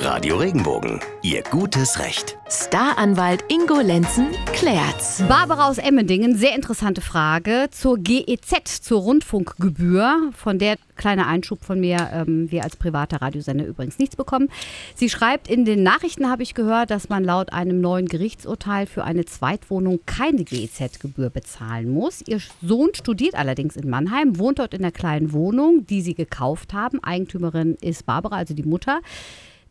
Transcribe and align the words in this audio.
Radio 0.00 0.36
Regenbogen, 0.36 1.00
Ihr 1.22 1.42
gutes 1.42 1.98
Recht. 1.98 2.38
Staranwalt 2.48 3.44
Ingo 3.48 3.80
Lenzen 3.80 4.28
klärt's. 4.52 5.24
Barbara 5.28 5.68
aus 5.68 5.78
Emmendingen, 5.78 6.36
sehr 6.36 6.54
interessante 6.54 7.00
Frage 7.00 7.66
zur 7.72 7.98
GEZ, 7.98 8.80
zur 8.80 9.00
Rundfunkgebühr, 9.00 10.30
von 10.36 10.60
der 10.60 10.76
kleiner 10.96 11.26
Einschub 11.26 11.64
von 11.64 11.80
mir, 11.80 12.10
ähm, 12.12 12.48
wir 12.50 12.62
als 12.62 12.76
privater 12.76 13.20
Radiosender 13.20 13.66
übrigens 13.66 13.98
nichts 13.98 14.14
bekommen. 14.14 14.50
Sie 14.94 15.10
schreibt, 15.10 15.48
in 15.48 15.64
den 15.64 15.82
Nachrichten 15.82 16.30
habe 16.30 16.44
ich 16.44 16.54
gehört, 16.54 16.90
dass 16.90 17.08
man 17.08 17.24
laut 17.24 17.52
einem 17.52 17.80
neuen 17.80 18.06
Gerichtsurteil 18.06 18.86
für 18.86 19.02
eine 19.02 19.24
Zweitwohnung 19.24 19.98
keine 20.06 20.44
GEZ-Gebühr 20.44 21.30
bezahlen 21.30 21.90
muss. 21.90 22.22
Ihr 22.24 22.40
Sohn 22.62 22.90
studiert 22.94 23.34
allerdings 23.34 23.74
in 23.74 23.90
Mannheim, 23.90 24.38
wohnt 24.38 24.60
dort 24.60 24.74
in 24.74 24.82
der 24.82 24.92
kleinen 24.92 25.32
Wohnung, 25.32 25.86
die 25.86 26.02
sie 26.02 26.14
gekauft 26.14 26.72
haben. 26.72 27.02
Eigentümerin 27.02 27.76
ist 27.80 28.06
Barbara, 28.06 28.36
also 28.36 28.54
die 28.54 28.62
Mutter. 28.62 29.00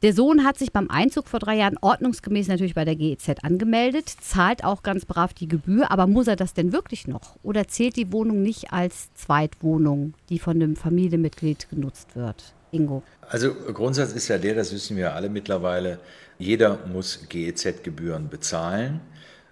Der 0.04 0.14
Sohn 0.14 0.46
hat 0.46 0.60
sich 0.60 0.72
beim 0.72 0.92
Einzug 0.92 1.28
vor 1.28 1.40
drei 1.40 1.56
Jahren 1.58 1.78
ordnungsgemäß 1.82 2.50
natürlich 2.50 2.76
bei 2.76 2.86
der 2.86 2.96
GEZ 2.96 3.30
angemeldet, 3.42 4.08
zahlt 4.22 4.64
auch 4.64 4.84
ganz 4.84 5.06
brav 5.06 5.34
die 5.34 5.48
Gebühr, 5.48 5.90
aber 5.90 6.06
muss 6.06 6.28
er 6.28 6.36
das 6.36 6.54
denn 6.54 6.72
wirklich 6.72 7.08
noch? 7.08 7.36
Oder 7.42 7.68
zählt 7.68 7.96
die 7.96 8.12
Wohnung 8.12 8.44
nicht 8.44 8.72
als 8.72 9.12
Zweitwohnung, 9.16 10.14
die 10.30 10.38
von 10.38 10.58
einem 10.58 10.76
Familienmitglied 10.76 11.70
genutzt 11.72 12.16
wird? 12.16 12.54
Ingo. 12.72 13.02
Also 13.22 13.56
Grundsatz 13.56 14.14
ist 14.14 14.28
ja 14.28 14.38
der, 14.38 14.54
das 14.54 14.72
wissen 14.72 14.98
wir 14.98 15.16
alle 15.16 15.30
mittlerweile, 15.30 16.00
jeder 16.38 16.86
muss 16.86 17.28
GEZ-Gebühren 17.28 18.30
bezahlen. 18.30 19.02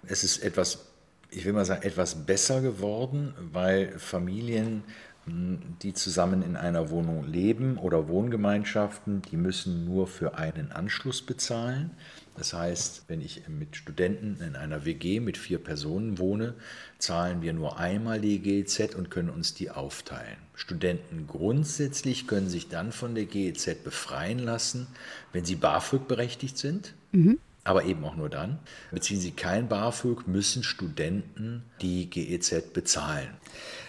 Es 0.06 0.22
ist 0.22 0.44
etwas, 0.44 0.86
ich 1.30 1.44
will 1.44 1.54
mal 1.54 1.64
sagen, 1.64 1.82
etwas 1.82 2.14
besser 2.24 2.60
geworden, 2.60 3.34
weil 3.52 3.98
Familien 3.98 4.84
die 5.26 5.92
zusammen 5.92 6.42
in 6.42 6.56
einer 6.56 6.90
Wohnung 6.90 7.26
leben 7.26 7.78
oder 7.78 8.08
Wohngemeinschaften, 8.08 9.22
die 9.22 9.36
müssen 9.36 9.84
nur 9.84 10.06
für 10.06 10.38
einen 10.38 10.70
Anschluss 10.70 11.20
bezahlen. 11.20 11.90
Das 12.36 12.52
heißt, 12.52 13.04
wenn 13.08 13.20
ich 13.20 13.48
mit 13.48 13.76
Studenten 13.76 14.40
in 14.40 14.54
einer 14.54 14.84
WG 14.84 15.18
mit 15.20 15.36
vier 15.36 15.58
Personen 15.58 16.18
wohne, 16.18 16.54
zahlen 16.98 17.42
wir 17.42 17.52
nur 17.54 17.78
einmal 17.78 18.20
die 18.20 18.38
GEZ 18.38 18.94
und 18.94 19.10
können 19.10 19.30
uns 19.30 19.54
die 19.54 19.70
aufteilen. 19.70 20.36
Studenten 20.54 21.26
grundsätzlich 21.26 22.28
können 22.28 22.48
sich 22.48 22.68
dann 22.68 22.92
von 22.92 23.14
der 23.14 23.24
GEZ 23.24 23.82
befreien 23.82 24.38
lassen, 24.38 24.86
wenn 25.32 25.44
sie 25.44 25.56
BAföG 25.56 26.06
berechtigt 26.06 26.56
sind. 26.56 26.94
Mhm 27.12 27.38
aber 27.66 27.84
eben 27.84 28.04
auch 28.04 28.16
nur 28.16 28.28
dann. 28.28 28.58
Beziehen 28.90 29.20
Sie 29.20 29.32
kein 29.32 29.68
BAföG, 29.68 30.26
müssen 30.26 30.62
Studenten 30.62 31.64
die 31.82 32.08
GEZ 32.08 32.72
bezahlen. 32.72 33.28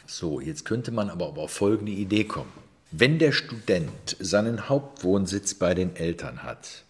So, 0.06 0.40
jetzt 0.40 0.66
könnte 0.66 0.92
man 0.92 1.10
aber 1.10 1.28
auf 1.28 1.52
folgende 1.52 1.92
Idee 1.92 2.24
kommen. 2.24 2.52
Wenn 2.92 3.20
der 3.20 3.34
Student 3.34 4.16
seinen 4.20 4.70
Hauptwohnsitz 4.70 5.54
bei 5.54 5.74
den 5.74 5.96
Eltern 5.96 6.44
hat, 6.44 6.84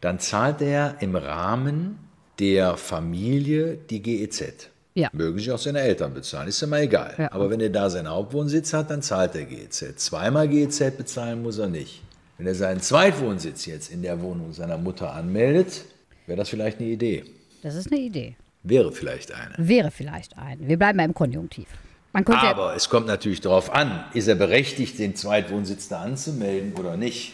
dann 0.00 0.18
zahlt 0.18 0.60
er 0.60 0.96
im 1.00 1.16
Rahmen 1.16 1.98
der 2.38 2.76
Familie 2.76 3.76
die 3.76 4.02
GEZ. 4.02 4.70
Ja. 4.96 5.08
Mögen 5.12 5.38
sich 5.38 5.50
auch 5.50 5.58
seine 5.58 5.80
Eltern 5.80 6.14
bezahlen, 6.14 6.48
ist 6.48 6.60
ja 6.60 6.66
mal 6.66 6.82
egal. 6.82 7.14
Ja. 7.18 7.32
Aber 7.32 7.50
wenn 7.50 7.60
er 7.60 7.70
da 7.70 7.90
seinen 7.90 8.08
Hauptwohnsitz 8.08 8.72
hat, 8.72 8.90
dann 8.90 9.02
zahlt 9.02 9.34
er 9.34 9.44
GEZ. 9.44 9.96
Zweimal 9.96 10.48
GEZ 10.48 10.96
bezahlen 10.96 11.42
muss 11.42 11.58
er 11.58 11.68
nicht. 11.68 12.02
Wenn 12.38 12.46
er 12.46 12.54
seinen 12.54 12.80
Zweitwohnsitz 12.80 13.66
jetzt 13.66 13.90
in 13.90 14.02
der 14.02 14.20
Wohnung 14.20 14.52
seiner 14.52 14.78
Mutter 14.78 15.12
anmeldet, 15.12 15.84
wäre 16.26 16.36
das 16.36 16.48
vielleicht 16.48 16.78
eine 16.80 16.88
Idee. 16.88 17.24
Das 17.62 17.74
ist 17.74 17.90
eine 17.90 18.00
Idee. 18.00 18.36
Wäre 18.62 18.92
vielleicht 18.92 19.32
eine. 19.32 19.54
Wäre 19.58 19.90
vielleicht 19.90 20.38
eine. 20.38 20.66
Wir 20.66 20.78
bleiben 20.78 20.98
beim 20.98 21.14
Konjunktiv. 21.14 21.68
Aber 22.12 22.32
ja 22.32 22.74
es 22.74 22.88
kommt 22.88 23.08
natürlich 23.08 23.40
darauf 23.40 23.72
an, 23.72 24.04
ist 24.14 24.28
er 24.28 24.36
berechtigt, 24.36 24.98
den 24.98 25.16
Zweitwohnsitz 25.16 25.88
da 25.88 26.00
anzumelden 26.00 26.74
oder 26.74 26.96
nicht? 26.96 27.32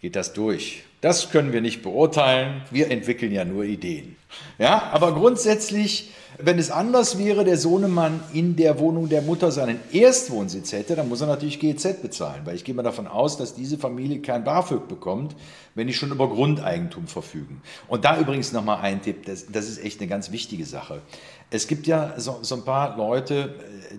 Geht 0.00 0.16
das 0.16 0.32
durch? 0.32 0.84
Das 1.06 1.30
können 1.30 1.52
wir 1.52 1.60
nicht 1.60 1.82
beurteilen. 1.82 2.62
Wir 2.72 2.90
entwickeln 2.90 3.30
ja 3.30 3.44
nur 3.44 3.62
Ideen. 3.62 4.16
Ja, 4.58 4.90
aber 4.92 5.14
grundsätzlich 5.14 6.10
wenn 6.38 6.58
es 6.58 6.70
anders 6.70 7.16
wäre, 7.18 7.44
der 7.44 7.56
Sohnemann 7.56 8.20
in 8.32 8.56
der 8.56 8.78
Wohnung 8.78 9.08
der 9.08 9.22
Mutter 9.22 9.50
seinen 9.50 9.80
Erstwohnsitz 9.90 10.72
hätte, 10.72 10.94
dann 10.94 11.08
muss 11.08 11.22
er 11.22 11.28
natürlich 11.28 11.60
GEZ 11.60 12.02
bezahlen, 12.02 12.42
weil 12.44 12.56
ich 12.56 12.64
gehe 12.64 12.74
mal 12.74 12.82
davon 12.82 13.06
aus, 13.06 13.38
dass 13.38 13.54
diese 13.54 13.78
Familie 13.78 14.20
kein 14.20 14.44
BAföG 14.44 14.86
bekommt, 14.86 15.34
wenn 15.74 15.86
die 15.86 15.94
schon 15.94 16.10
über 16.10 16.28
Grundeigentum 16.28 17.06
verfügen. 17.06 17.62
Und 17.88 18.04
da 18.04 18.20
übrigens 18.20 18.52
nochmal 18.52 18.80
ein 18.82 19.00
Tipp, 19.00 19.24
das, 19.24 19.46
das, 19.46 19.68
ist 19.68 19.82
echt 19.82 20.00
eine 20.00 20.08
ganz 20.08 20.30
wichtige 20.30 20.66
Sache. 20.66 21.00
Es 21.48 21.68
gibt 21.68 21.86
ja 21.86 22.14
so, 22.18 22.40
so 22.42 22.56
ein 22.56 22.64
paar 22.64 22.96
Leute, 22.98 23.54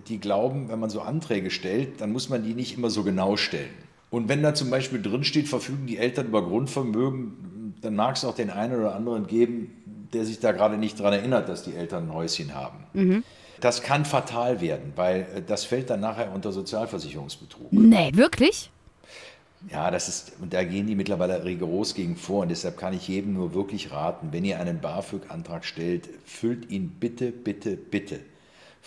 die 0.07 0.19
glauben, 0.19 0.69
wenn 0.69 0.79
man 0.79 0.91
so 0.91 1.01
Anträge 1.01 1.49
stellt, 1.49 2.01
dann 2.01 2.11
muss 2.11 2.29
man 2.29 2.43
die 2.43 2.53
nicht 2.53 2.77
immer 2.77 2.91
so 2.91 3.03
genau 3.03 3.35
stellen. 3.35 3.86
Und 4.09 4.29
wenn 4.29 4.41
da 4.41 4.53
zum 4.53 4.69
Beispiel 4.69 5.01
drinsteht, 5.01 5.47
verfügen 5.47 5.85
die 5.85 5.97
Eltern 5.97 6.27
über 6.27 6.43
Grundvermögen, 6.43 7.73
dann 7.81 7.95
mag 7.95 8.15
es 8.15 8.25
auch 8.25 8.35
den 8.35 8.49
einen 8.49 8.75
oder 8.79 8.95
anderen 8.95 9.27
geben, 9.27 10.07
der 10.13 10.25
sich 10.25 10.39
da 10.39 10.53
gerade 10.53 10.77
nicht 10.77 10.99
daran 10.99 11.13
erinnert, 11.13 11.49
dass 11.49 11.63
die 11.63 11.75
Eltern 11.75 12.07
ein 12.07 12.13
Häuschen 12.13 12.55
haben. 12.55 12.77
Mhm. 12.93 13.23
Das 13.59 13.81
kann 13.81 14.05
fatal 14.05 14.61
werden, 14.61 14.93
weil 14.95 15.27
äh, 15.35 15.41
das 15.45 15.65
fällt 15.65 15.89
dann 15.89 15.99
nachher 15.99 16.31
unter 16.33 16.51
Sozialversicherungsbetrug. 16.51 17.73
Nee, 17.73 18.11
wirklich? 18.13 18.71
Ja, 19.71 19.89
das 19.89 20.07
ist, 20.07 20.33
und 20.39 20.53
da 20.53 20.63
gehen 20.63 20.85
die 20.85 20.95
mittlerweile 20.95 21.43
rigoros 21.43 21.95
gegen 21.95 22.15
vor. 22.15 22.43
Und 22.43 22.49
deshalb 22.49 22.77
kann 22.77 22.93
ich 22.93 23.07
jedem 23.07 23.33
nur 23.33 23.55
wirklich 23.55 23.91
raten, 23.91 24.29
wenn 24.31 24.45
ihr 24.45 24.59
einen 24.59 24.79
BAföG-Antrag 24.79 25.65
stellt, 25.65 26.07
füllt 26.25 26.69
ihn 26.69 26.89
bitte, 26.99 27.31
bitte, 27.31 27.75
bitte 27.75 28.19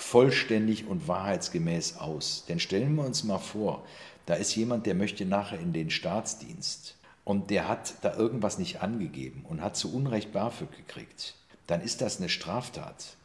vollständig 0.01 0.87
und 0.87 1.09
wahrheitsgemäß 1.09 1.99
aus. 1.99 2.45
Denn 2.49 2.59
stellen 2.59 2.95
wir 2.95 3.05
uns 3.05 3.23
mal 3.25 3.39
vor, 3.39 3.85
da 4.27 4.35
ist 4.35 4.55
jemand, 4.55 4.87
der 4.87 4.95
möchte 4.95 5.25
nachher 5.25 5.59
in 5.59 5.73
den 5.73 5.91
Staatsdienst 5.91 6.97
und 7.25 7.51
der 7.51 7.69
hat 7.69 7.95
da 8.03 8.15
irgendwas 8.15 8.59
nicht 8.59 8.83
angegeben 8.83 9.45
und 9.49 9.61
hat 9.63 9.77
zu 9.77 9.95
Unrecht 9.95 10.33
BAföG 10.33 10.71
gekriegt, 10.71 11.35
dann 11.67 11.81
ist 11.81 12.01
das 12.01 12.19
eine 12.19 12.29
Straftat. 12.29 13.17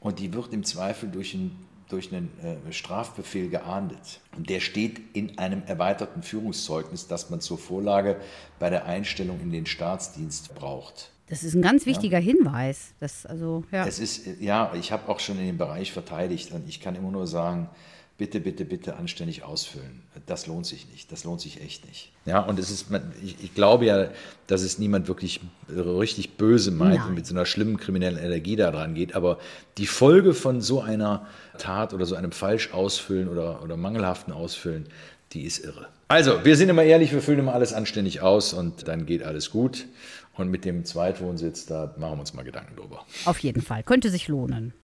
Und 0.00 0.18
die 0.18 0.32
wird 0.32 0.52
im 0.52 0.64
Zweifel 0.64 1.10
durch 1.10 1.34
einen, 1.34 1.66
durch 1.88 2.12
einen 2.12 2.30
äh, 2.40 2.72
Strafbefehl 2.72 3.48
geahndet. 3.48 4.20
Und 4.36 4.50
der 4.50 4.60
steht 4.60 5.00
in 5.14 5.38
einem 5.38 5.62
erweiterten 5.66 6.22
Führungszeugnis, 6.22 7.06
das 7.08 7.30
man 7.30 7.40
zur 7.40 7.58
Vorlage 7.58 8.20
bei 8.58 8.70
der 8.70 8.86
Einstellung 8.86 9.40
in 9.40 9.50
den 9.50 9.66
Staatsdienst 9.66 10.54
braucht. 10.54 11.10
Das 11.28 11.42
ist 11.42 11.54
ein 11.54 11.62
ganz 11.62 11.86
wichtiger 11.86 12.18
ja. 12.18 12.32
Hinweis. 12.32 12.92
Das, 13.00 13.26
also, 13.26 13.64
ja. 13.72 13.86
Es 13.86 13.98
ist, 13.98 14.26
ja, 14.40 14.72
ich 14.74 14.92
habe 14.92 15.08
auch 15.08 15.18
schon 15.18 15.38
in 15.38 15.46
dem 15.46 15.58
Bereich 15.58 15.92
verteidigt 15.92 16.52
und 16.52 16.68
ich 16.68 16.80
kann 16.80 16.94
immer 16.94 17.10
nur 17.10 17.26
sagen, 17.26 17.68
bitte, 18.18 18.40
bitte, 18.40 18.64
bitte 18.64 18.96
anständig 18.96 19.42
ausfüllen. 19.42 20.02
Das 20.26 20.46
lohnt 20.46 20.66
sich 20.66 20.88
nicht. 20.90 21.12
Das 21.12 21.24
lohnt 21.24 21.40
sich 21.40 21.60
echt 21.60 21.86
nicht. 21.86 22.12
Ja, 22.24 22.40
und 22.40 22.58
es 22.58 22.70
ist, 22.70 22.86
ich, 23.22 23.36
ich 23.42 23.54
glaube 23.54 23.86
ja, 23.86 24.08
dass 24.46 24.62
es 24.62 24.78
niemand 24.78 25.08
wirklich 25.08 25.40
richtig 25.68 26.36
böse 26.36 26.70
meint 26.70 27.00
Nein. 27.00 27.08
und 27.08 27.14
mit 27.14 27.26
so 27.26 27.34
einer 27.34 27.46
schlimmen 27.46 27.76
kriminellen 27.76 28.18
Energie 28.18 28.56
da 28.56 28.70
dran 28.70 28.94
geht. 28.94 29.14
Aber 29.14 29.38
die 29.78 29.86
Folge 29.86 30.34
von 30.34 30.60
so 30.60 30.80
einer 30.80 31.26
Tat 31.58 31.92
oder 31.92 32.06
so 32.06 32.14
einem 32.14 32.32
falsch 32.32 32.72
ausfüllen 32.72 33.28
oder, 33.28 33.62
oder 33.62 33.76
mangelhaften 33.76 34.32
Ausfüllen, 34.32 34.86
die 35.32 35.42
ist 35.42 35.64
irre. 35.64 35.88
Also, 36.08 36.44
wir 36.44 36.56
sind 36.56 36.68
immer 36.68 36.84
ehrlich, 36.84 37.12
wir 37.12 37.20
füllen 37.20 37.40
immer 37.40 37.54
alles 37.54 37.72
anständig 37.72 38.20
aus 38.20 38.52
und 38.52 38.86
dann 38.86 39.06
geht 39.06 39.22
alles 39.22 39.50
gut. 39.50 39.86
Und 40.36 40.50
mit 40.50 40.64
dem 40.64 40.84
Zweitwohnsitz, 40.84 41.64
da 41.64 41.94
machen 41.96 42.16
wir 42.16 42.20
uns 42.20 42.34
mal 42.34 42.44
Gedanken 42.44 42.76
drüber. 42.76 43.06
Auf 43.24 43.38
jeden 43.38 43.62
Fall. 43.62 43.82
Könnte 43.82 44.10
sich 44.10 44.28
lohnen. 44.28 44.74